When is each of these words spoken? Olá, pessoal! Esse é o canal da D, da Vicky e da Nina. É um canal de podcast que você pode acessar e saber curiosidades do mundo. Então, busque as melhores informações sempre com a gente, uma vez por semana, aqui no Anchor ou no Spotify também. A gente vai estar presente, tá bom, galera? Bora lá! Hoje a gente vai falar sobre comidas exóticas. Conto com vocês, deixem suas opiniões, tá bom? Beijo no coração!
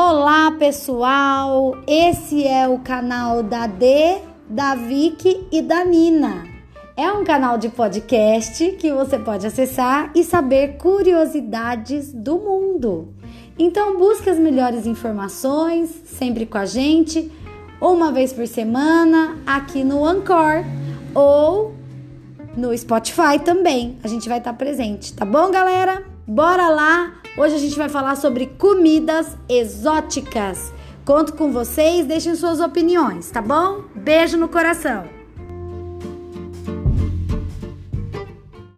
Olá, 0.00 0.52
pessoal! 0.52 1.76
Esse 1.84 2.46
é 2.46 2.68
o 2.68 2.78
canal 2.78 3.42
da 3.42 3.66
D, 3.66 4.18
da 4.48 4.76
Vicky 4.76 5.48
e 5.50 5.60
da 5.60 5.84
Nina. 5.84 6.46
É 6.96 7.10
um 7.10 7.24
canal 7.24 7.58
de 7.58 7.68
podcast 7.68 8.76
que 8.78 8.92
você 8.92 9.18
pode 9.18 9.44
acessar 9.44 10.12
e 10.14 10.22
saber 10.22 10.76
curiosidades 10.76 12.12
do 12.12 12.38
mundo. 12.38 13.12
Então, 13.58 13.98
busque 13.98 14.30
as 14.30 14.38
melhores 14.38 14.86
informações 14.86 15.90
sempre 16.06 16.46
com 16.46 16.58
a 16.58 16.64
gente, 16.64 17.32
uma 17.80 18.12
vez 18.12 18.32
por 18.32 18.46
semana, 18.46 19.36
aqui 19.44 19.82
no 19.82 20.04
Anchor 20.04 20.64
ou 21.12 21.74
no 22.56 22.78
Spotify 22.78 23.40
também. 23.44 23.98
A 24.04 24.06
gente 24.06 24.28
vai 24.28 24.38
estar 24.38 24.52
presente, 24.52 25.12
tá 25.12 25.24
bom, 25.24 25.50
galera? 25.50 26.04
Bora 26.24 26.68
lá! 26.68 27.27
Hoje 27.38 27.54
a 27.54 27.58
gente 27.58 27.78
vai 27.78 27.88
falar 27.88 28.16
sobre 28.16 28.46
comidas 28.46 29.36
exóticas. 29.48 30.72
Conto 31.04 31.34
com 31.34 31.52
vocês, 31.52 32.04
deixem 32.04 32.34
suas 32.34 32.58
opiniões, 32.58 33.30
tá 33.30 33.40
bom? 33.40 33.84
Beijo 33.94 34.36
no 34.36 34.48
coração! 34.48 35.17